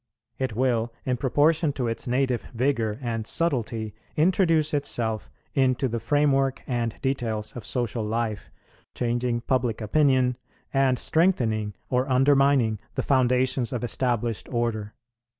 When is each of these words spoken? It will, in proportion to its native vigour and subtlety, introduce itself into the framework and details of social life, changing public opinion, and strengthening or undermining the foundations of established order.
It 0.39 0.55
will, 0.55 0.91
in 1.05 1.17
proportion 1.17 1.73
to 1.73 1.85
its 1.87 2.07
native 2.07 2.41
vigour 2.55 2.97
and 3.03 3.27
subtlety, 3.27 3.93
introduce 4.17 4.73
itself 4.73 5.29
into 5.53 5.87
the 5.87 5.99
framework 5.99 6.63
and 6.65 6.95
details 7.03 7.55
of 7.55 7.63
social 7.63 8.03
life, 8.03 8.49
changing 8.95 9.41
public 9.41 9.79
opinion, 9.79 10.37
and 10.73 10.97
strengthening 10.97 11.75
or 11.91 12.09
undermining 12.11 12.79
the 12.95 13.03
foundations 13.03 13.71
of 13.71 13.83
established 13.83 14.49
order. 14.51 14.95